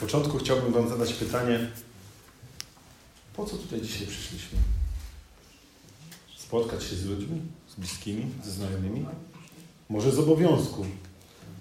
[0.00, 1.70] początku chciałbym Wam zadać pytanie,
[3.36, 4.58] po co tutaj dzisiaj przyszliśmy?
[6.36, 9.06] Spotkać się z ludźmi, z bliskimi, ze znajomymi?
[9.88, 10.86] Może z obowiązku,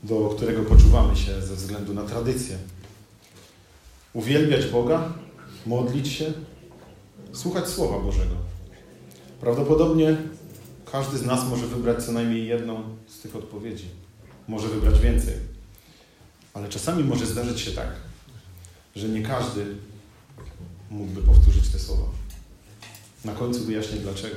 [0.04, 2.58] do którego poczuwamy się ze względu na tradycję?
[4.14, 5.14] Uwielbiać Boga,
[5.66, 6.34] modlić się,
[7.34, 8.36] słuchać Słowa Bożego.
[9.42, 10.18] Prawdopodobnie
[10.92, 13.86] każdy z nas może wybrać co najmniej jedną z tych odpowiedzi.
[14.48, 15.36] Może wybrać więcej.
[16.54, 18.09] Ale czasami może zdarzyć się tak,
[18.96, 19.66] że nie każdy
[20.92, 22.06] mógłby powtórzyć te słowa.
[23.26, 24.36] Na końcu wyjaśnię dlaczego.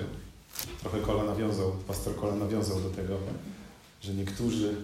[0.81, 3.19] Trochę Kola nawiązał, pastor Kola nawiązał do tego,
[4.03, 4.75] że niektórzy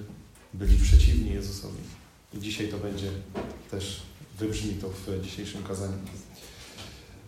[0.54, 1.78] byli przeciwni Jezusowi.
[2.34, 3.10] I dzisiaj to będzie
[3.70, 4.02] też,
[4.38, 5.98] wybrzmi to w dzisiejszym kazaniu.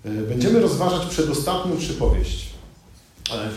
[0.04, 2.50] Będziemy rozważać przedostatnią przypowieść,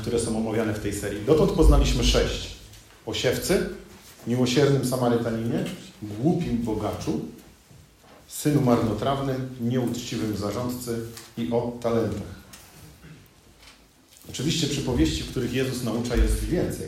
[0.01, 1.25] które są omawiane w tej serii.
[1.25, 2.53] Dotąd poznaliśmy sześć.
[3.05, 3.69] O siewcy,
[4.27, 5.65] miłosiernym Samarytaninie,
[6.01, 7.21] głupim bogaczu,
[8.37, 10.99] synu marnotrawnym, nieuczciwym zarządcy
[11.37, 12.43] i o talentach.
[14.29, 16.87] Oczywiście przypowieści, których Jezus naucza jest więcej.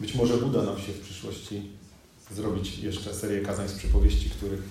[0.00, 1.62] Być może uda nam się w przyszłości
[2.34, 4.62] zrobić jeszcze serię kazań z przypowieści, których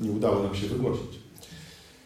[0.00, 1.18] nie udało nam się wygłosić.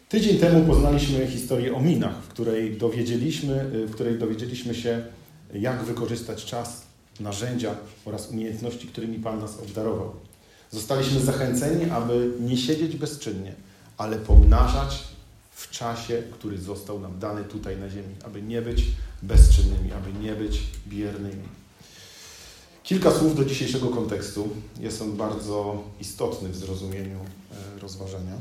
[0.09, 5.05] Tydzień temu poznaliśmy historię o minach, w której dowiedzieliśmy, w której dowiedzieliśmy się,
[5.53, 6.81] jak wykorzystać czas,
[7.19, 10.15] narzędzia oraz umiejętności, którymi Pan nas obdarował.
[10.71, 13.55] Zostaliśmy zachęceni, aby nie siedzieć bezczynnie,
[13.97, 15.03] ale pomnażać
[15.51, 18.85] w czasie, który został nam dany tutaj na ziemi, aby nie być
[19.21, 21.61] bezczynnymi, aby nie być biernymi.
[22.83, 24.49] Kilka słów do dzisiejszego kontekstu.
[24.79, 27.19] Jest on bardzo istotny w zrozumieniu
[27.81, 28.37] rozważania.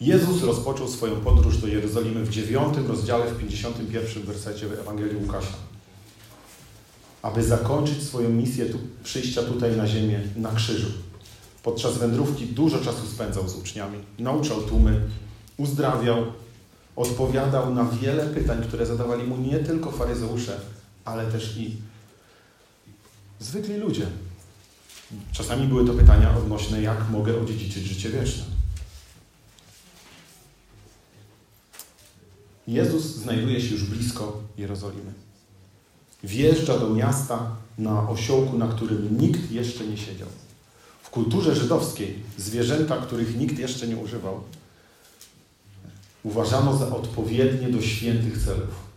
[0.00, 5.71] Jezus rozpoczął swoją podróż do Jerozolimy w 9 rozdziale, w 51 wersecie Ewangelii Łukasza.
[7.22, 10.88] Aby zakończyć swoją misję tu, przyjścia tutaj na ziemię, na krzyżu.
[11.62, 15.00] Podczas wędrówki dużo czasu spędzał z uczniami, nauczał tłumy,
[15.56, 16.24] uzdrawiał,
[16.96, 20.60] odpowiadał na wiele pytań, które zadawali mu nie tylko faryzeusze,
[21.04, 21.76] ale też i
[23.40, 24.06] zwykli ludzie.
[25.32, 28.44] Czasami były to pytania odnośne, jak mogę odziedziczyć życie wieczne.
[32.66, 35.12] Jezus znajduje się już blisko Jerozolimy.
[36.24, 40.28] Wjeżdża do miasta na osiołku, na którym nikt jeszcze nie siedział.
[41.02, 44.40] W kulturze żydowskiej zwierzęta, których nikt jeszcze nie używał,
[46.22, 48.92] uważano za odpowiednie do świętych celów.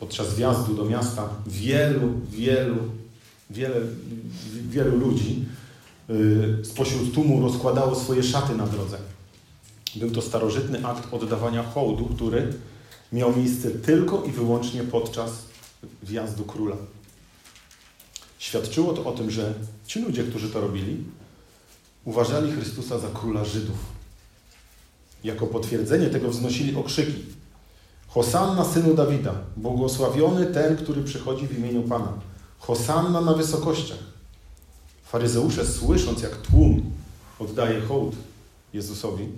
[0.00, 2.76] Podczas wjazdu do miasta wielu, wielu,
[3.50, 3.76] wiele,
[4.68, 5.44] wielu ludzi
[6.64, 8.98] spośród tłumu rozkładało swoje szaty na drodze.
[9.96, 12.52] Był to starożytny akt oddawania hołdu, który
[13.12, 15.30] miał miejsce tylko i wyłącznie podczas
[16.02, 16.76] wjazdu króla.
[18.38, 19.54] Świadczyło to o tym, że
[19.86, 21.04] ci ludzie, którzy to robili,
[22.04, 23.76] uważali Chrystusa za króla Żydów.
[25.24, 27.24] Jako potwierdzenie tego wznosili okrzyki.
[28.08, 32.12] Hosanna synu Dawida, błogosławiony ten, który przychodzi w imieniu Pana.
[32.58, 33.98] Hosanna na wysokościach.
[35.04, 36.90] Faryzeusze, słysząc jak tłum
[37.38, 38.16] oddaje hołd
[38.72, 39.28] Jezusowi,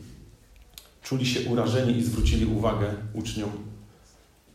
[1.04, 3.50] czuli się urażeni i zwrócili uwagę uczniom,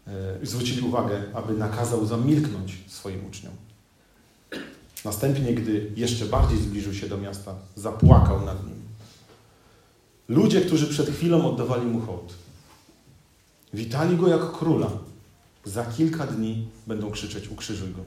[0.08, 0.14] yy,
[0.48, 3.54] zwrócili uwagę, aby nakazał zamilknąć swoim uczniom.
[5.06, 8.76] Następnie, gdy jeszcze bardziej zbliżył się do miasta, zapłakał nad nim.
[10.28, 12.34] Ludzie, którzy przed chwilą oddawali mu hołd,
[13.74, 14.90] witali go jak króla.
[15.66, 18.02] Za kilka dni będą krzyczeć: Ukrzyżuj go.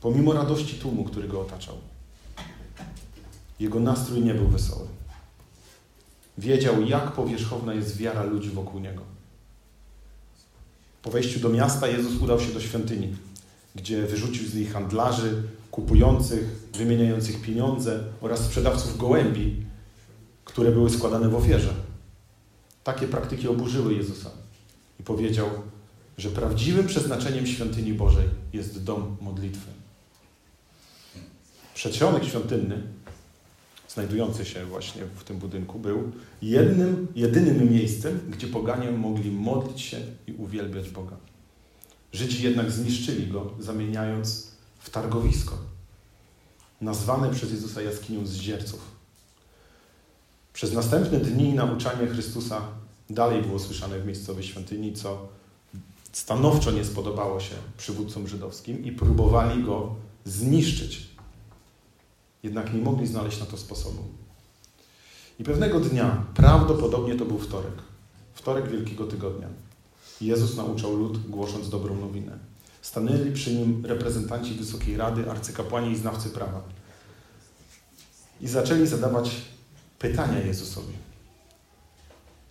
[0.00, 1.74] Pomimo radości tłumu, który go otaczał,
[3.60, 4.86] jego nastrój nie był wesoły.
[6.38, 9.02] Wiedział, jak powierzchowna jest wiara ludzi wokół niego.
[11.02, 13.16] Po wejściu do miasta Jezus udał się do świątyni,
[13.74, 19.56] gdzie wyrzucił z niej handlarzy, kupujących, wymieniających pieniądze oraz sprzedawców gołębi,
[20.44, 21.74] które były składane w ofierze.
[22.84, 24.30] Takie praktyki oburzyły Jezusa
[25.00, 25.46] i powiedział,
[26.18, 29.70] że prawdziwym przeznaczeniem świątyni Bożej jest dom modlitwy.
[31.74, 32.82] Przedsionek świątynny
[33.88, 36.12] znajdujący się właśnie w tym budynku, był
[36.42, 41.16] jednym, jedynym miejscem, gdzie poganie mogli modlić się i uwielbiać Boga.
[42.12, 45.58] Żydzi jednak zniszczyli go, zamieniając w targowisko,
[46.80, 48.80] nazwane przez Jezusa jaskinią zdzierców.
[50.52, 52.62] Przez następne dni nauczanie Chrystusa
[53.10, 55.28] dalej było słyszane w miejscowej świątyni, co
[56.12, 59.94] stanowczo nie spodobało się przywódcom żydowskim i próbowali go
[60.24, 61.06] zniszczyć.
[62.46, 64.02] Jednak nie mogli znaleźć na to sposobu.
[65.38, 67.74] I pewnego dnia, prawdopodobnie to był wtorek,
[68.34, 69.48] wtorek Wielkiego Tygodnia,
[70.20, 72.38] Jezus nauczał lud, głosząc dobrą nowinę.
[72.82, 76.62] Stanęli przy nim reprezentanci Wysokiej Rady, arcykapłani i znawcy prawa.
[78.40, 79.30] I zaczęli zadawać
[79.98, 80.94] pytania Jezusowi.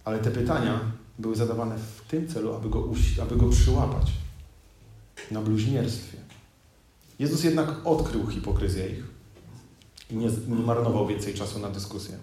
[0.04, 0.80] Ale te pytania
[1.20, 2.90] były zadawane w tym celu, aby go,
[3.22, 4.12] aby go przyłapać
[5.32, 6.18] na bluźnierstwie.
[7.20, 9.15] Jezus jednak odkrył hipokryzję ich
[10.12, 12.18] i nie, nie marnował więcej czasu na dyskusję,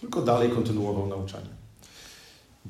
[0.00, 1.58] tylko dalej kontynuował nauczanie.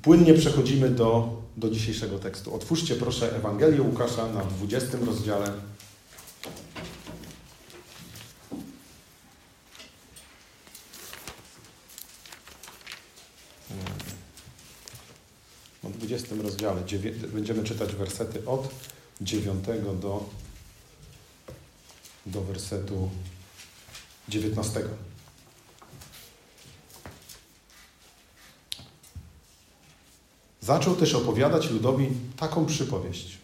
[0.02, 2.54] Płynnie przechodzimy do, do dzisiejszego tekstu.
[2.54, 5.52] Otwórzcie proszę Ewangelię Łukasza na 20 rozdziale.
[15.84, 16.82] Na 20 rozdziale
[17.32, 18.68] będziemy czytać wersety od
[19.20, 19.64] 9
[20.00, 20.24] do,
[22.26, 23.10] do wersetu
[24.28, 24.80] 19.
[30.60, 33.38] Zaczął też opowiadać ludowi taką przypowieść.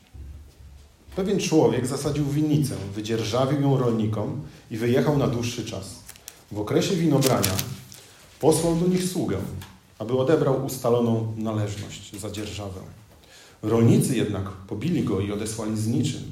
[1.17, 4.41] Pewien człowiek zasadził winnicę, wydzierżawił ją rolnikom
[4.71, 5.99] i wyjechał na dłuższy czas.
[6.53, 7.53] W okresie winobrania
[8.41, 9.39] posłał do nich sługę,
[9.99, 12.81] aby odebrał ustaloną należność za dzierżawę.
[13.63, 16.23] Rolnicy jednak pobili go i odesłali z niczym.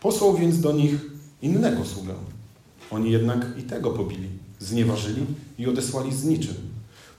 [0.00, 1.00] Posłał więc do nich
[1.42, 2.14] innego sługę.
[2.92, 4.28] Oni jednak i tego pobili,
[4.58, 5.26] znieważyli
[5.58, 6.54] i odesłali z niczym.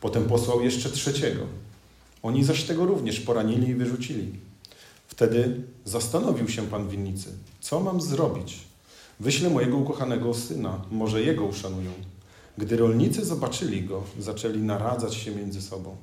[0.01, 1.41] Potem posłał jeszcze trzeciego.
[2.23, 4.31] Oni zaś tego również poranili i wyrzucili.
[5.07, 7.29] Wtedy zastanowił się pan winnicy,
[7.59, 8.59] co mam zrobić?
[9.19, 11.91] Wyślę mojego ukochanego syna, może jego uszanują.
[12.57, 15.95] Gdy rolnicy zobaczyli go, zaczęli naradzać się między sobą.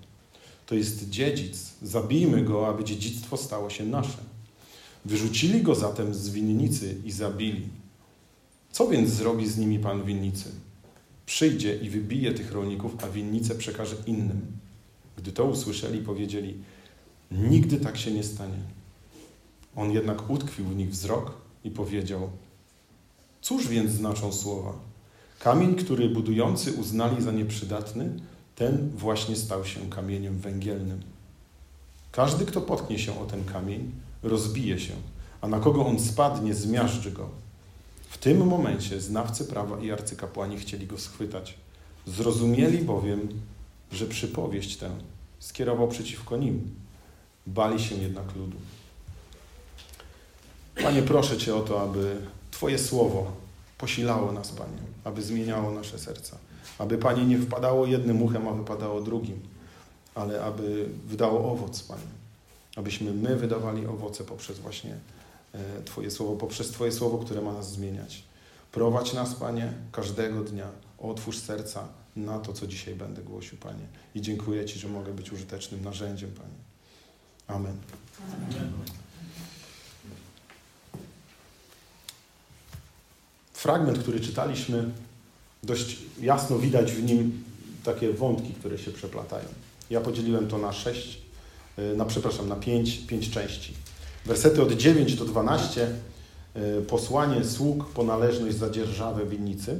[0.66, 4.18] To jest dziedzic, zabijmy go, aby dziedzictwo stało się nasze.
[5.04, 7.79] Wyrzucili go zatem z winnicy i zabili.
[8.72, 10.50] Co więc zrobi z nimi pan winnicy?
[11.26, 14.40] Przyjdzie i wybije tych rolników, a winnicę przekaże innym.
[15.16, 16.54] Gdy to usłyszeli, powiedzieli:
[17.30, 18.58] Nigdy tak się nie stanie.
[19.76, 21.32] On jednak utkwił w nich wzrok
[21.64, 22.30] i powiedział:
[23.40, 24.72] Cóż więc znaczą słowa?
[25.38, 28.12] Kamień, który budujący uznali za nieprzydatny,
[28.56, 31.00] ten właśnie stał się kamieniem węgielnym.
[32.12, 34.92] Każdy, kto potknie się o ten kamień, rozbije się,
[35.40, 37.30] a na kogo on spadnie, zmiażdży go.
[38.10, 41.54] W tym momencie znawcy prawa i arcykapłani chcieli go schwytać.
[42.06, 43.28] Zrozumieli bowiem,
[43.92, 44.90] że przypowieść tę
[45.38, 46.74] skierował przeciwko nim.
[47.46, 48.56] Bali się jednak ludu.
[50.82, 52.16] Panie, proszę Cię o to, aby
[52.50, 53.32] Twoje słowo
[53.78, 56.38] posilało nas, Panie, aby zmieniało nasze serca.
[56.78, 59.40] Aby, Panie, nie wpadało jednym uchem, a wypadało drugim,
[60.14, 62.10] ale aby wydało owoc, Panie.
[62.76, 64.96] Abyśmy my wydawali owoce poprzez właśnie
[65.84, 68.24] Twoje słowo, poprzez Twoje słowo, które ma nas zmieniać.
[68.72, 70.68] Prowadź nas, Panie, każdego dnia.
[70.98, 73.86] Otwórz serca na to, co dzisiaj będę głosił, Panie.
[74.14, 76.60] I dziękuję Ci, że mogę być użytecznym narzędziem, Panie.
[77.46, 77.76] Amen.
[83.52, 84.90] Fragment, który czytaliśmy,
[85.62, 87.44] dość jasno widać w nim
[87.84, 89.44] takie wątki, które się przeplatają.
[89.90, 91.18] Ja podzieliłem to na sześć,
[91.78, 93.74] y, na przepraszam, na pięć, pięć części.
[94.26, 95.88] Wersety od 9 do 12
[96.56, 99.78] y, posłanie sług po należność za dzierżawę winnicy.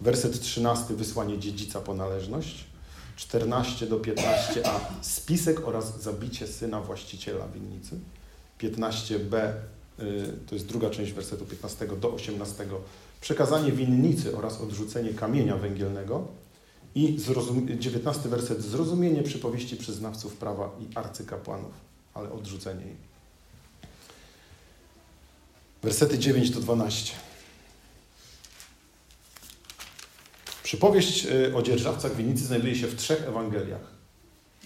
[0.00, 2.64] Werset 13 wysłanie dziedzica po należność.
[3.16, 7.98] 14 do 15a spisek oraz zabicie syna właściciela winnicy.
[8.60, 9.52] 15b
[9.98, 12.66] y, to jest druga część wersetu 15 do 18
[13.20, 16.26] przekazanie winnicy oraz odrzucenie kamienia węgielnego
[16.94, 17.18] i
[17.78, 21.72] 19 werset zrozumienie przypowieści przyznawców prawa i arcykapłanów,
[22.14, 23.13] ale odrzucenie jej.
[25.84, 27.12] Wersety 9 do 12.
[30.62, 33.80] Przypowieść y, o dzierżawcach winnicy znajduje się w trzech Ewangeliach.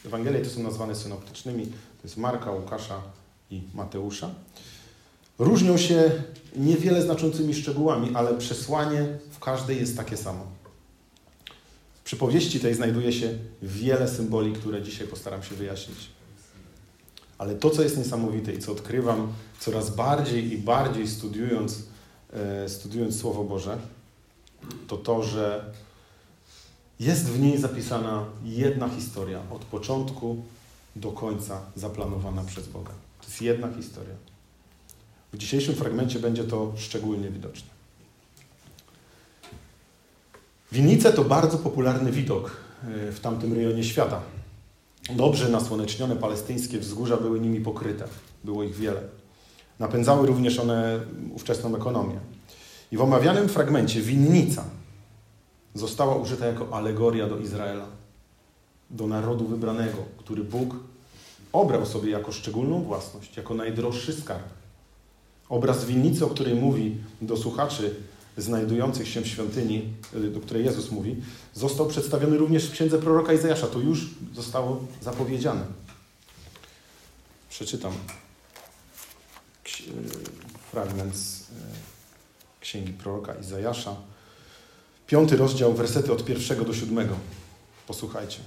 [0.07, 1.67] Ewangelie te są nazwane synoptycznymi.
[1.67, 3.03] To jest Marka, Łukasza
[3.51, 4.31] i Mateusza.
[5.39, 6.11] Różnią się
[6.57, 10.47] niewiele znaczącymi szczegółami, ale przesłanie w każdej jest takie samo.
[12.01, 16.18] W przypowieści tej znajduje się wiele symboli, które dzisiaj postaram się wyjaśnić.
[17.39, 21.83] Ale to, co jest niesamowite i co odkrywam coraz bardziej i bardziej studiując,
[22.33, 23.79] e, studiując Słowo Boże,
[24.89, 25.73] to to, że
[27.01, 30.37] jest w niej zapisana jedna historia od początku
[30.97, 32.93] do końca zaplanowana przez Boga.
[33.21, 34.15] To jest jedna historia.
[35.33, 37.69] W dzisiejszym fragmencie będzie to szczególnie widoczne.
[40.73, 44.21] Winnice to bardzo popularny widok e, w tamtym rejonie świata.
[45.17, 48.05] Dobrze nasłonecznione palestyńskie wzgórza były nimi pokryte.
[48.45, 49.01] Było ich wiele.
[49.79, 51.01] Napędzały również one
[51.35, 52.19] ówczesną ekonomię.
[52.93, 54.65] I w omawianym fragmencie winnica
[55.75, 57.87] została użyta jako alegoria do Izraela,
[58.91, 60.77] do narodu wybranego, który Bóg
[61.53, 64.49] obrał sobie jako szczególną własność, jako najdroższy skarb.
[65.49, 67.95] Obraz winnicy, o której mówi do słuchaczy
[68.39, 71.17] znajdujących się w świątyni, y, do której Jezus mówi,
[71.55, 73.67] został przedstawiony również w księdze proroka Izajasza.
[73.67, 75.65] To już zostało zapowiedziane.
[77.51, 77.97] Przeczytam y,
[80.71, 81.45] fragment z y,
[82.61, 83.97] księgi proroka Izajasza.
[85.07, 87.15] Piąty rozdział, wersety od pierwszego do siódmego.
[87.87, 88.39] Posłuchajcie.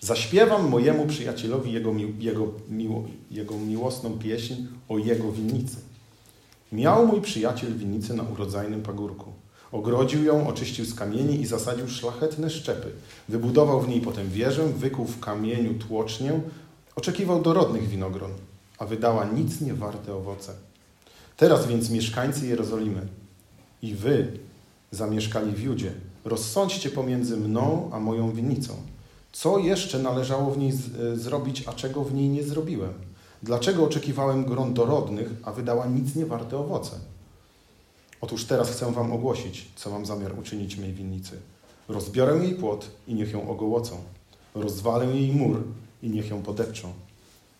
[0.00, 4.54] Zaśpiewam mojemu przyjacielowi jego, jego, miło, jego miłosną pieśń
[4.88, 5.76] o jego winnicy.
[6.72, 9.32] Miał mój przyjaciel winnicę na urodzajnym pagórku.
[9.72, 12.90] Ogrodził ją, oczyścił z kamieni i zasadził szlachetne szczepy.
[13.28, 16.40] Wybudował w niej potem wieżę, wykuł w kamieniu tłocznię,
[16.96, 18.30] oczekiwał dorodnych winogron,
[18.78, 20.52] a wydała nic nie warte owoce.
[21.36, 23.06] Teraz więc mieszkańcy Jerozolimy
[23.82, 24.32] i wy
[24.90, 25.92] zamieszkali w Judzie,
[26.24, 28.74] rozsądźcie pomiędzy mną a moją winnicą.
[29.32, 32.92] Co jeszcze należało w niej z, zrobić, a czego w niej nie zrobiłem?
[33.42, 36.90] Dlaczego oczekiwałem gron dorodnych, a wydała nic nie warte owoce?
[38.20, 41.38] Otóż teraz chcę wam ogłosić, co mam zamiar uczynić mej winnicy.
[41.88, 43.96] Rozbiorę jej płot i niech ją ogołocą.
[44.54, 45.62] Rozwalę jej mur
[46.02, 46.92] i niech ją podepczą.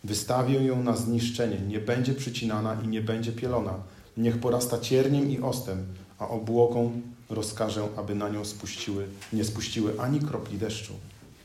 [0.04, 3.74] Wystawię ją na zniszczenie, nie będzie przycinana i nie będzie pielona.
[4.16, 5.86] Niech porasta cierniem i ostem,
[6.18, 10.92] a obłoką rozkażę, aby na nią spuściły, nie spuściły ani kropli deszczu.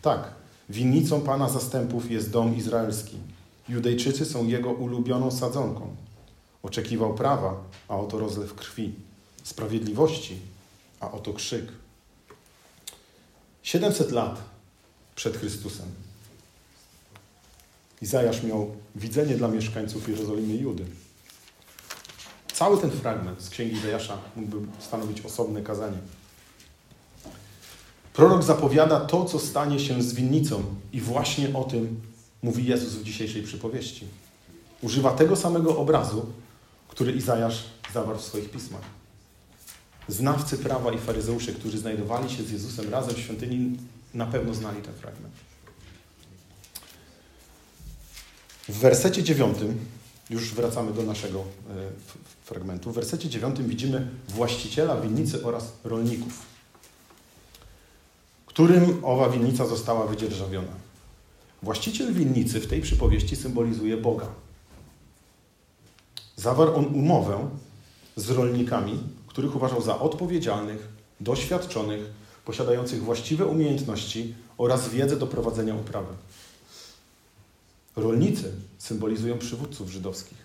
[0.02, 0.32] Tak,
[0.70, 3.18] winnicą Pana zastępów jest dom izraelski.
[3.70, 5.96] Judejczycy są jego ulubioną sadzonką.
[6.64, 8.94] Oczekiwał prawa, a oto rozlew krwi.
[9.44, 10.40] Sprawiedliwości,
[11.00, 11.66] a oto krzyk.
[13.64, 14.42] 700 lat
[15.16, 15.86] przed Chrystusem.
[18.02, 20.86] Izajasz miał widzenie dla mieszkańców Jerozolimy Judy.
[22.54, 25.98] Cały ten fragment z Księgi Izajasza mógłby stanowić osobne kazanie.
[28.14, 32.02] Prorok zapowiada to, co stanie się z winnicą i właśnie o tym
[32.44, 34.06] mówi Jezus w dzisiejszej przypowieści.
[34.82, 36.26] Używa tego samego obrazu,
[36.88, 38.82] który Izajasz zawarł w swoich pismach.
[40.08, 43.78] Znawcy prawa i faryzeusze, którzy znajdowali się z Jezusem razem w świątyni,
[44.14, 45.34] na pewno znali ten fragment.
[48.70, 49.86] W wersecie dziewiątym,
[50.30, 51.44] już wracamy do naszego e,
[52.44, 56.40] fragmentu, w wersecie dziewiątym widzimy właściciela winnicy oraz rolników,
[58.46, 60.83] którym owa winnica została wydzierżawiona.
[61.64, 64.28] Właściciel winnicy w tej przypowieści symbolizuje Boga.
[66.36, 67.50] Zawarł on umowę
[68.16, 70.88] z rolnikami, których uważał za odpowiedzialnych,
[71.20, 72.02] doświadczonych,
[72.46, 76.14] posiadających właściwe umiejętności oraz wiedzę do prowadzenia uprawy.
[77.96, 80.38] Rolnicy symbolizują przywódców żydowskich.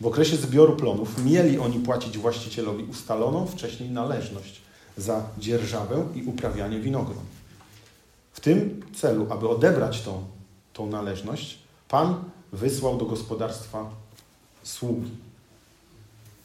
[0.00, 4.60] W okresie zbioru plonów mieli oni płacić właścicielowi ustaloną wcześniej należność
[4.96, 7.24] za dzierżawę i uprawianie winogron.
[8.38, 10.24] W tym celu, aby odebrać tą,
[10.72, 13.90] tą należność, Pan wysłał do gospodarstwa
[14.62, 15.10] sługi.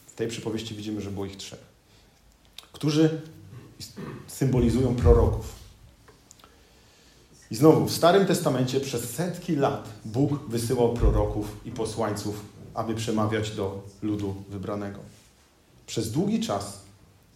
[0.07, 1.59] W tej przypowieści widzimy, że było ich trzech,
[2.71, 3.21] którzy
[4.27, 5.55] symbolizują proroków.
[7.51, 12.41] I znowu, w Starym Testamencie przez setki lat Bóg wysyłał proroków i posłańców,
[12.73, 14.99] aby przemawiać do ludu wybranego.
[15.87, 16.81] Przez długi czas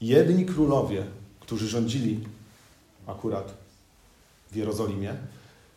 [0.02, 1.06] jedni królowie,
[1.40, 2.20] którzy rządzili
[3.08, 3.67] akurat
[4.52, 5.16] w Jerozolimie,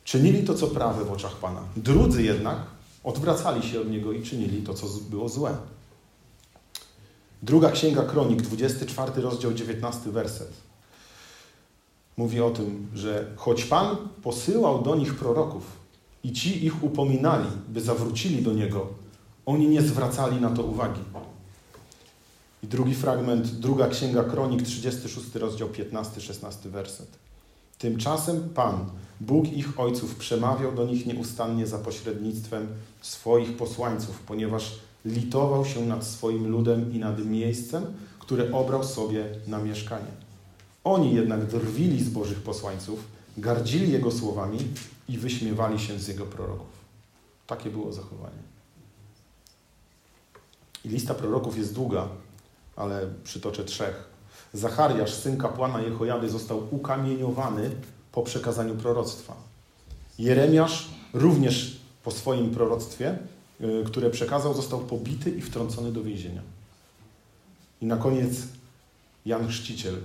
[0.05, 1.61] czynili to, co prawe w oczach Pana.
[1.77, 2.59] Drudzy jednak
[3.05, 5.57] odwracali się od Niego i czynili to, co było złe.
[7.43, 10.53] Druga Księga Kronik, 24 rozdział, 19 werset.
[12.17, 15.63] Mówi o tym, że choć Pan posyłał do nich proroków
[16.25, 18.89] i ci ich upominali, by zawrócili do Niego,
[19.47, 21.01] oni nie zwracali na to uwagi.
[22.63, 27.09] I drugi fragment, druga Księga Kronik, 36 rozdział, 15-16 werset.
[27.81, 32.69] Tymczasem Pan, Bóg ich ojców, przemawiał do nich nieustannie za pośrednictwem
[33.01, 37.87] swoich posłańców, ponieważ litował się nad swoim ludem i nad miejscem,
[38.19, 40.11] które obrał sobie na mieszkanie.
[40.85, 43.05] Oni jednak drwili z Bożych posłańców,
[43.37, 44.59] gardzili Jego słowami
[45.09, 46.69] i wyśmiewali się z Jego proroków.
[47.47, 48.43] Takie było zachowanie.
[50.85, 52.09] I lista proroków jest długa,
[52.77, 54.10] ale przytoczę trzech.
[54.53, 57.71] Zachariasz, syn kapłana Jehojady, został ukamieniowany
[58.13, 59.37] po przekazaniu proroctwa.
[60.19, 63.19] Jeremiasz również po swoim proroctwie,
[63.61, 66.43] y, które przekazał, został pobity i wtrącony do więzienia.
[67.81, 68.33] I na koniec
[69.27, 69.97] Jan Chrzciciel,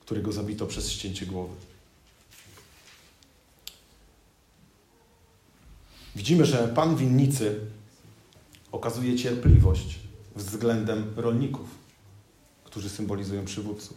[0.00, 1.54] którego zabito przez ścięcie głowy.
[6.16, 7.60] Widzimy, że Pan winnicy
[8.72, 9.98] okazuje cierpliwość
[10.36, 11.77] względem rolników
[12.68, 13.96] którzy symbolizują przywódców.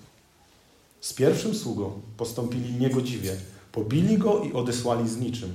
[1.01, 3.37] Z pierwszym sługą postąpili niegodziwie,
[3.71, 5.53] pobili go i odesłali z niczym.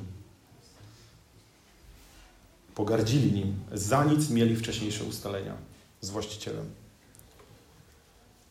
[2.75, 3.55] Pogardzili nim.
[3.73, 5.57] Za nic mieli wcześniejsze ustalenia
[6.01, 6.67] z właścicielem.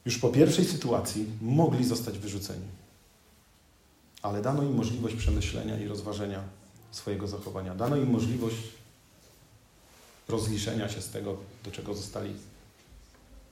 [0.06, 2.66] Już po pierwszej sytuacji mogli zostać wyrzuceni,
[4.22, 6.44] ale dano im możliwość przemyślenia i rozważenia
[6.92, 7.76] swojego zachowania.
[7.76, 8.58] Dano im możliwość
[10.28, 12.34] rozliczenia się z tego, do czego zostali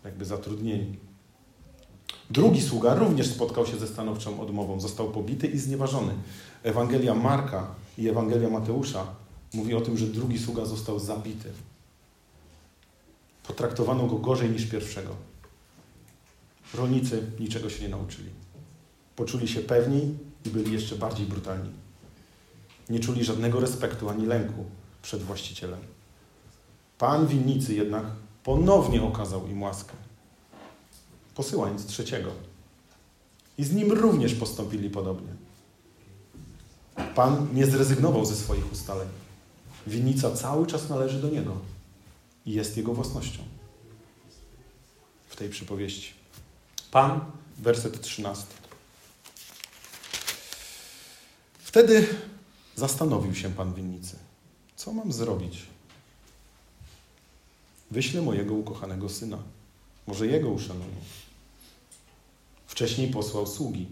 [0.06, 0.98] jakby zatrudnieni.
[2.30, 4.80] Drugi sługa również spotkał się ze stanowczą odmową.
[4.80, 6.14] Został pobity i znieważony.
[6.64, 9.08] Ewangelia Marka i Ewangelia Mateusza
[9.54, 11.52] mówi o tym, że drugi sługa został zabity.
[13.48, 15.16] Potraktowano go gorzej niż pierwszego.
[16.74, 18.30] Rolnicy niczego się nie nauczyli.
[19.16, 21.70] Poczuli się pewni i byli jeszcze bardziej brutalni.
[22.90, 24.66] Nie czuli żadnego respektu ani lęku
[25.02, 25.80] przed właścicielem.
[26.98, 28.06] Pan winnicy jednak
[28.44, 29.94] ponownie okazał im łaskę,
[31.36, 32.32] posyłając trzeciego.
[33.58, 35.34] I z nim również postąpili podobnie.
[37.16, 39.08] Pan nie zrezygnował ze swoich ustaleń.
[39.88, 41.58] Winnica cały czas należy do niego
[42.46, 43.44] i jest jego własnością.
[45.30, 46.14] W tej przypowieści.
[46.92, 47.20] Pan,
[47.58, 48.46] werset 13.
[51.60, 52.08] Wtedy
[52.76, 54.16] zastanowił się pan winnicy.
[54.76, 55.73] Co mam zrobić?
[57.94, 59.38] Wyślę mojego ukochanego syna.
[60.08, 60.96] Może jego uszanuję.
[62.68, 63.88] Wcześniej posłał sługi,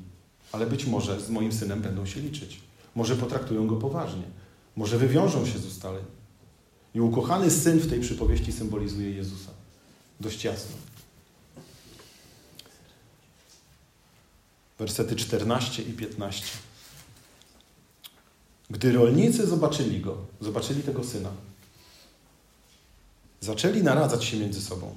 [0.51, 2.60] ale być może z moim synem będą się liczyć.
[2.96, 4.24] Może potraktują go poważnie.
[4.75, 6.03] Może wywiążą się z ustaleń.
[6.96, 9.51] I ukochany syn w tej przypowieści symbolizuje Jezusa.
[10.20, 10.75] Dość jasno.
[14.79, 16.46] Wersety 14 i 15.
[18.70, 21.29] Gdy rolnicy zobaczyli go, zobaczyli tego syna,
[23.41, 24.95] zaczęli naradzać się między sobą.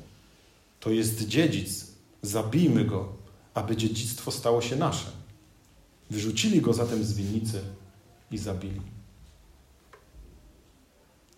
[0.81, 1.87] To jest dziedzic,
[2.23, 3.13] zabijmy go,
[3.55, 5.11] aby dziedzictwo stało się nasze.
[6.11, 7.61] Wyrzucili go zatem z winnicy
[8.31, 8.81] i zabili.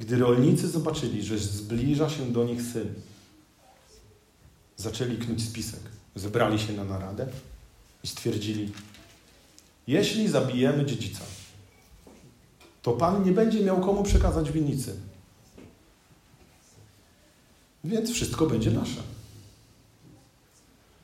[0.01, 2.95] Gdy rolnicy zobaczyli, że zbliża się do nich syn,
[4.77, 5.81] zaczęli knuć spisek.
[6.15, 7.27] Zebrali się na naradę
[8.05, 8.73] i stwierdzili:
[9.87, 11.25] Jeśli zabijemy dziedzica,
[12.83, 14.97] to Pan nie będzie miał komu przekazać winnicy.
[17.87, 19.03] Więc wszystko będzie nasze.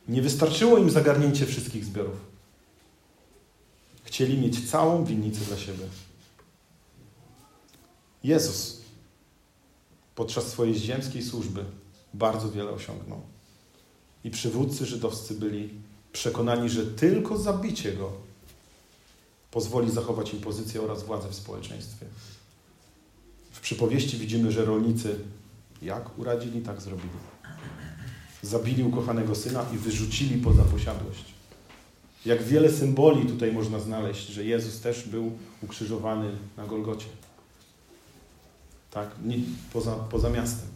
[0.09, 2.17] Nie wystarczyło im zagarnięcie wszystkich zbiorów.
[4.05, 5.85] Chcieli mieć całą winnicę dla siebie.
[8.25, 8.81] Jezus
[10.15, 11.65] podczas swojej ziemskiej służby
[12.15, 13.21] bardzo wiele osiągnął.
[14.25, 15.71] I przywódcy żydowscy byli
[16.13, 18.13] przekonani, że tylko zabicie go
[19.51, 22.07] pozwoli zachować im pozycję oraz władzę w społeczeństwie.
[23.53, 25.19] W przypowieści widzimy, że rolnicy
[25.83, 27.09] jak uradzili, tak zrobili.
[28.43, 31.25] Zabili ukochanego syna i wyrzucili poza posiadłość.
[32.27, 37.07] Jak wiele symboli tutaj można znaleźć, że Jezus też był ukrzyżowany na Golgocie.
[38.91, 39.37] Tak, nie,
[39.73, 40.69] poza, poza miastem.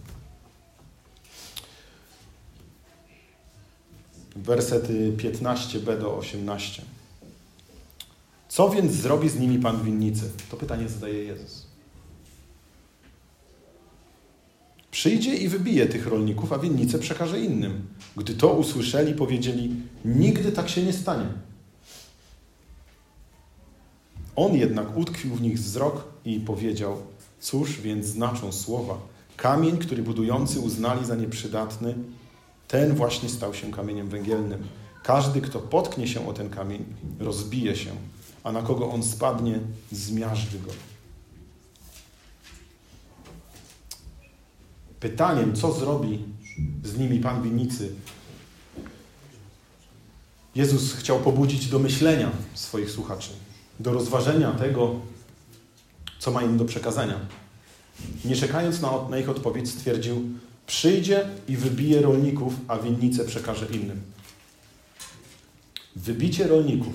[4.36, 6.82] Wersety 15b do 18.
[8.48, 10.30] Co więc zrobi z nimi Pan winnicy?
[10.50, 11.65] To pytanie zadaje Jezus.
[14.96, 17.86] Przyjdzie i wybije tych rolników, a winnicę przekaże innym.
[18.16, 19.70] Gdy to usłyszeli, powiedzieli:
[20.04, 21.26] Nigdy tak się nie stanie.
[24.36, 26.96] On jednak utkwił w nich wzrok i powiedział:
[27.40, 28.98] Cóż więc znaczą słowa?
[29.36, 31.94] Kamień, który budujący uznali za nieprzydatny,
[32.68, 34.64] ten właśnie stał się kamieniem węgielnym.
[35.02, 36.84] Każdy, kto potknie się o ten kamień,
[37.18, 37.90] rozbije się,
[38.44, 39.60] a na kogo on spadnie,
[39.92, 40.95] zmiażdży go.
[45.00, 46.24] Pytaniem, co zrobi
[46.84, 47.92] z nimi Pan winnicy,
[50.54, 53.30] Jezus chciał pobudzić do myślenia swoich słuchaczy,
[53.80, 55.00] do rozważenia tego,
[56.18, 57.20] co ma im do przekazania.
[58.24, 60.22] Nie czekając na, na ich odpowiedź, stwierdził:
[60.66, 64.00] Przyjdzie i wybije rolników, a winnicę przekaże innym.
[65.96, 66.94] Wybicie rolników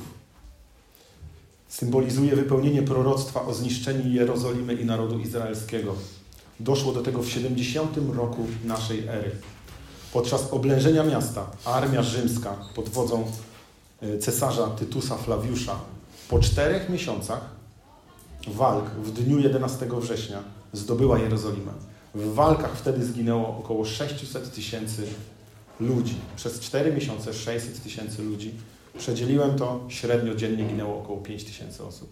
[1.67, 5.95] symbolizuje wypełnienie proroctwa o zniszczeniu Jerozolimy i narodu izraelskiego.
[6.63, 9.31] Doszło do tego w 70 roku naszej ery.
[10.13, 13.31] Podczas oblężenia miasta armia rzymska pod wodzą
[14.01, 15.75] e, cesarza Tytusa Flawiusza
[16.29, 17.41] po czterech miesiącach
[18.47, 20.43] walk w dniu 11 września
[20.73, 21.71] zdobyła Jerozolimę.
[22.15, 25.07] W walkach wtedy zginęło około 600 tysięcy
[25.79, 26.15] ludzi.
[26.35, 28.53] Przez 4 miesiące 600 tysięcy ludzi.
[28.97, 32.09] Przedzieliłem to, średnio dziennie ginęło około 5 tysięcy osób.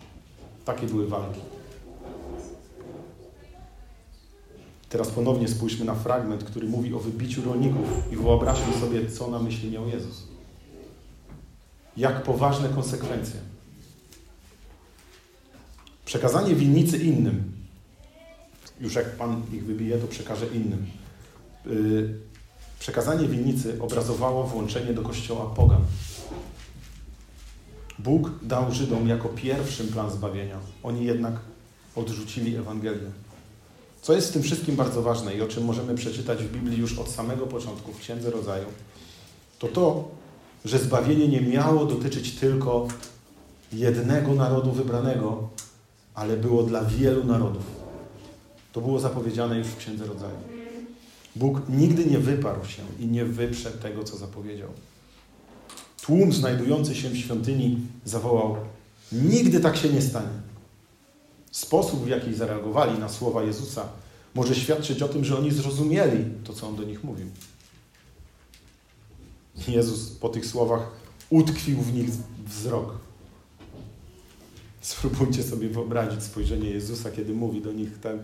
[0.66, 1.40] Takie były walki.
[4.89, 9.39] Teraz ponownie spójrzmy na fragment, który mówi o wybiciu rolników i wyobraźmy sobie, co na
[9.39, 10.28] myśli miał Jezus.
[11.97, 13.39] Jak poważne konsekwencje.
[16.06, 17.60] Przekazanie winnicy innym
[18.82, 20.86] Już jak Pan ich wybije, to przekaże innym.
[21.67, 22.19] Y,
[22.80, 25.82] przekazanie winnicy obrazowało włączenie do kościoła pogan.
[27.99, 30.60] Bóg dał Żydom jako pierwszym plan zbawienia.
[30.84, 31.34] Oni jednak
[31.95, 33.12] odrzucili Ewangelię.
[34.02, 37.00] Co jest w tym wszystkim bardzo ważne i o czym możemy przeczytać w Biblii już
[37.00, 38.66] od samego początku, w Księdze Rodzaju,
[39.60, 40.08] to to,
[40.66, 42.88] że zbawienie nie miało dotyczyć tylko
[43.74, 45.50] jednego narodu wybranego,
[46.14, 47.64] ale było dla wielu narodów.
[48.74, 50.38] To było zapowiedziane już w Księdze Rodzaju.
[51.36, 54.70] Bóg nigdy nie wyparł się i nie wyprze tego, co zapowiedział.
[56.02, 58.56] Tłum znajdujący się w świątyni zawołał:
[59.12, 60.49] Nigdy tak się nie stanie.
[61.52, 63.86] Sposób, w jaki zareagowali na słowa Jezusa,
[64.36, 67.28] może świadczyć o tym, że oni zrozumieli to, co on do nich mówił.
[69.68, 70.92] Jezus po tych słowach
[71.30, 72.10] utkwił w nich
[72.46, 72.98] wzrok.
[74.82, 78.24] Spróbujcie sobie wyobrazić spojrzenie Jezusa, kiedy mówi do nich ten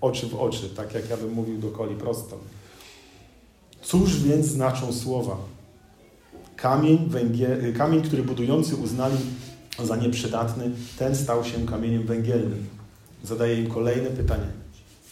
[0.00, 2.38] oczy w oczy, tak jak ja bym mówił do Koli prosto.
[3.82, 5.36] Cóż więc znaczą słowa?
[6.56, 9.16] Kamień, węgiel, kamień, który budujący uznali
[9.84, 12.66] za nieprzydatny, ten stał się kamieniem węgielnym.
[13.24, 14.46] Zadaje im kolejne pytanie.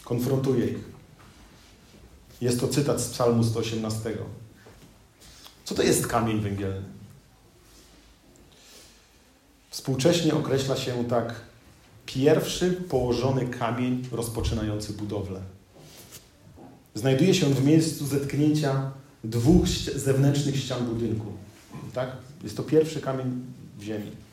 [0.05, 0.85] Konfrontuje ich.
[2.41, 4.19] Jest to cytat z Psalmu 118.
[5.65, 6.83] Co to jest kamień węgielny?
[9.71, 11.35] Współcześnie określa się tak
[12.07, 15.41] pierwszy położony kamień rozpoczynający budowlę.
[16.95, 18.93] Znajduje się w miejscu zetknięcia
[19.25, 21.27] dwóch zewnętrznych ścian budynku.
[21.95, 22.17] Tak?
[22.43, 23.45] Jest to pierwszy kamień
[23.79, 24.24] w ziemi.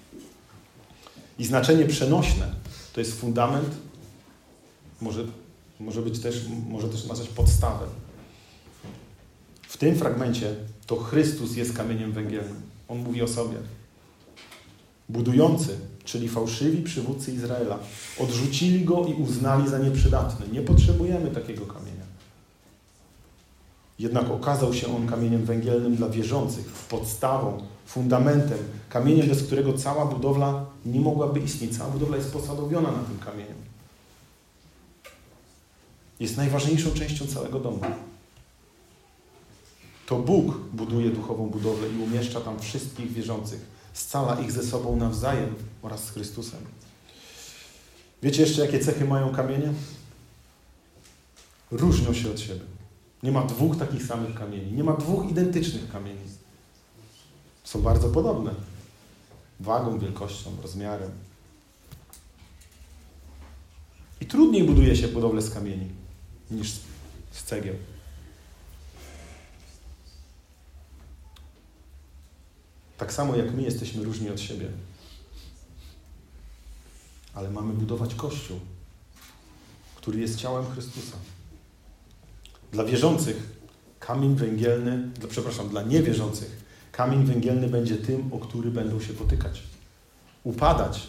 [1.41, 2.47] I znaczenie przenośne
[2.93, 3.69] to jest fundament,
[5.01, 5.23] może,
[5.79, 7.85] może być też, może też nazwać podstawę.
[9.67, 10.55] W tym fragmencie
[10.87, 12.61] to Chrystus jest kamieniem węgielnym.
[12.87, 13.57] On mówi o sobie.
[15.09, 17.79] Budujący, czyli fałszywi przywódcy Izraela,
[18.19, 20.45] odrzucili go i uznali za nieprzydatny.
[20.51, 21.90] Nie potrzebujemy takiego kamienia.
[24.01, 28.57] Jednak okazał się on kamieniem węgielnym dla wierzących, podstawą, fundamentem,
[28.89, 31.77] kamieniem, bez którego cała budowla nie mogłaby istnieć.
[31.77, 33.55] Cała budowla jest posadowiona na tym kamieniu.
[36.19, 37.79] Jest najważniejszą częścią całego domu.
[40.05, 43.65] To Bóg buduje duchową budowlę i umieszcza tam wszystkich wierzących.
[43.93, 46.59] Scala ich ze sobą nawzajem oraz z Chrystusem.
[48.23, 49.73] Wiecie jeszcze, jakie cechy mają kamienie?
[51.71, 52.80] Różnią się od siebie.
[53.23, 54.71] Nie ma dwóch takich samych kamieni.
[54.71, 56.21] Nie ma dwóch identycznych kamieni.
[57.63, 58.55] Są bardzo podobne.
[59.59, 61.11] Wagą, wielkością, rozmiarem.
[64.21, 65.89] I trudniej buduje się budowlę z kamieni
[66.51, 66.71] niż
[67.31, 67.75] z cegieł.
[72.97, 74.69] Tak samo jak my jesteśmy różni od siebie.
[77.33, 78.59] Ale mamy budować Kościół,
[79.95, 81.17] który jest ciałem Chrystusa.
[82.71, 83.61] Dla wierzących
[83.99, 89.63] kamień węgielny, dla, przepraszam, dla niewierzących kamień węgielny będzie tym, o który będą się potykać,
[90.43, 91.07] upadać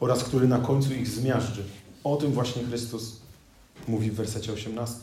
[0.00, 1.62] oraz który na końcu ich zmiażdży.
[2.04, 3.16] O tym właśnie Chrystus
[3.88, 4.98] mówi w wersecie 18.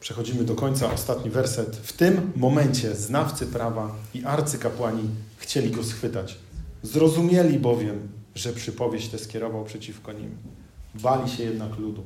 [0.00, 1.76] Przechodzimy do końca, ostatni werset.
[1.76, 6.38] W tym momencie znawcy prawa i arcykapłani chcieli go schwytać.
[6.82, 10.36] Zrozumieli bowiem, że przypowieść tę skierował przeciwko nim.
[10.94, 12.04] Bali się jednak ludu.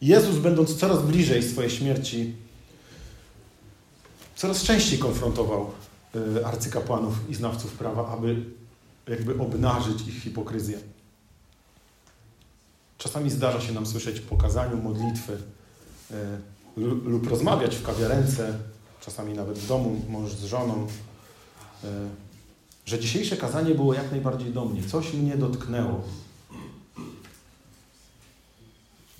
[0.00, 2.34] Jezus, będąc coraz bliżej swojej śmierci,
[4.36, 5.70] coraz częściej konfrontował
[6.38, 8.44] y, arcykapłanów i znawców prawa, aby
[9.08, 10.78] jakby obnażyć ich hipokryzję.
[12.98, 16.14] Czasami zdarza się nam słyszeć po kazaniu modlitwy y,
[17.04, 18.58] lub rozmawiać w kawiarence,
[19.00, 20.86] czasami nawet w domu, mąż z żoną,
[21.84, 21.88] y,
[22.86, 24.82] że dzisiejsze kazanie było jak najbardziej do mnie.
[24.84, 26.04] Coś mnie dotknęło.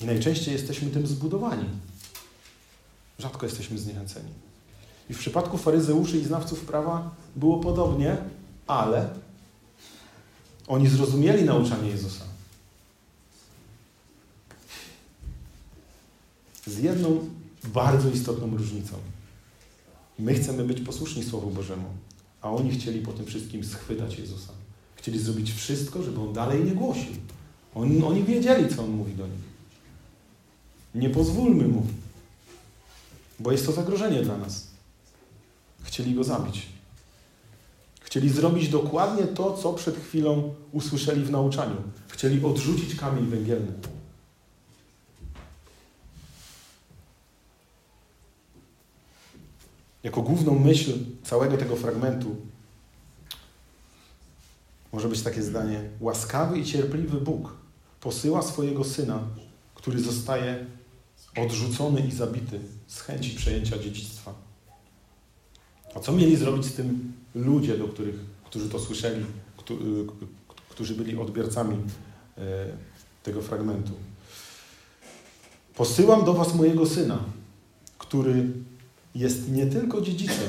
[0.01, 1.65] I najczęściej jesteśmy tym zbudowani.
[3.19, 4.31] Rzadko jesteśmy zniechęceni.
[5.11, 8.17] I w przypadku faryzeuszy i znawców prawa było podobnie,
[8.67, 9.11] ale
[10.67, 12.25] oni zrozumieli nauczanie Jezusa.
[16.67, 17.29] Z jedną
[17.65, 18.97] bardzo istotną różnicą.
[20.19, 21.89] My chcemy być posłuszni Słowu Bożemu,
[22.43, 24.53] a oni chcieli po tym wszystkim schwytać Jezusa.
[24.97, 27.13] Chcieli zrobić wszystko, żeby On dalej nie głosił.
[27.75, 29.50] Oni, oni wiedzieli, co On mówi do nich.
[30.95, 31.87] Nie pozwólmy mu,
[33.39, 34.67] bo jest to zagrożenie dla nas.
[35.83, 36.67] Chcieli go zabić.
[38.01, 41.77] Chcieli zrobić dokładnie to, co przed chwilą usłyszeli w nauczaniu.
[42.09, 43.73] Chcieli odrzucić kamień węgielny.
[50.03, 50.93] Jako główną myśl
[51.25, 52.37] całego tego fragmentu
[54.93, 57.57] Może być takie zdanie: łaskawy i cierpliwy Bóg
[58.01, 59.21] posyła swojego syna,
[59.75, 60.67] który zostaje
[61.37, 64.35] odrzucony i zabity z chęci przejęcia dziedzictwa.
[65.95, 68.15] A co mieli zrobić z tym ludzie, do których,
[68.45, 69.25] którzy to słyszeli,
[70.69, 71.77] którzy byli odbiorcami
[72.39, 72.43] e,
[73.23, 73.93] tego fragmentu?
[75.75, 77.19] Posyłam do Was mojego syna,
[77.99, 78.47] który
[79.15, 80.49] jest nie tylko dziedzicem,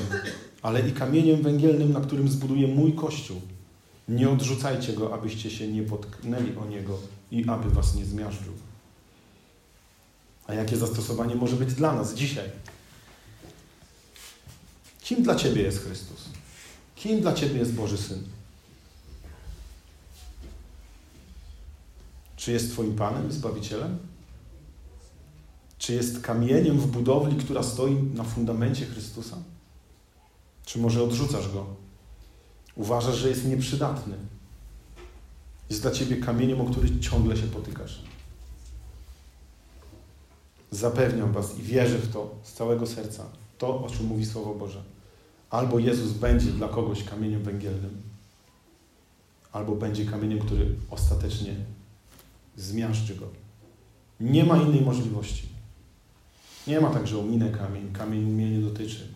[0.62, 3.40] ale i kamieniem węgielnym, na którym zbuduję mój kościół.
[4.08, 6.98] Nie odrzucajcie go, abyście się nie potknęli o niego
[7.30, 8.52] i aby was nie zmiażdżył.
[10.46, 12.50] A jakie zastosowanie może być dla nas dzisiaj?
[15.00, 16.28] Kim dla Ciebie jest Chrystus?
[16.96, 18.22] Kim dla Ciebie jest Boży Syn?
[22.36, 23.98] Czy jest Twoim Panem Zbawicielem?
[25.78, 29.36] Czy jest kamieniem w budowli, która stoi na fundamencie Chrystusa?
[30.64, 31.66] Czy może odrzucasz go?
[32.76, 34.16] Uważasz, że jest nieprzydatny?
[35.70, 38.02] Jest dla ciebie kamieniem, o który ciągle się potykasz.
[40.72, 43.24] Zapewniam Was i wierzę w to z całego serca,
[43.58, 44.82] to o czym mówi Słowo Boże.
[45.50, 48.02] Albo Jezus będzie dla kogoś kamieniem węgielnym,
[49.52, 51.54] albo będzie kamieniem, który ostatecznie
[52.56, 53.26] zmiażdży go.
[54.20, 55.48] Nie ma innej możliwości.
[56.66, 59.08] Nie ma tak, że ominę kamień, kamień mnie nie dotyczy.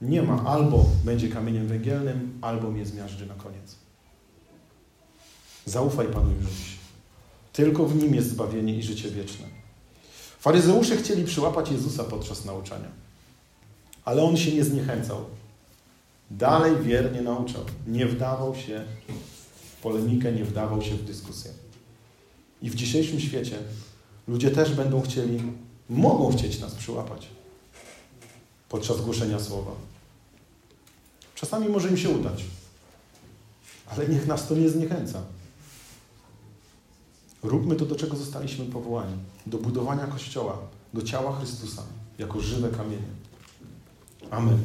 [0.00, 0.44] Nie ma.
[0.44, 3.76] Albo będzie kamieniem węgielnym, albo mnie zmiażdży na koniec.
[5.64, 6.76] Zaufaj Panu już dziś.
[7.52, 9.55] Tylko w Nim jest zbawienie i życie wieczne.
[10.46, 12.88] Faryzeusze chcieli przyłapać Jezusa podczas nauczania,
[14.04, 15.24] ale On się nie zniechęcał.
[16.30, 17.62] Dalej wiernie nauczał.
[17.86, 18.84] Nie wdawał się
[19.76, 21.50] w polemikę, nie wdawał się w dyskusję.
[22.62, 23.58] I w dzisiejszym świecie
[24.28, 25.42] ludzie też będą chcieli,
[25.90, 27.28] mogą chcieć nas przyłapać
[28.68, 29.72] podczas głoszenia słowa.
[31.34, 32.44] Czasami może im się udać,
[33.86, 35.22] ale niech nas to nie zniechęca.
[37.42, 40.58] Róbmy to, do czego zostaliśmy powołani do budowania Kościoła,
[40.94, 41.82] do ciała Chrystusa,
[42.18, 43.08] jako żywe kamienie.
[44.30, 44.58] Amen.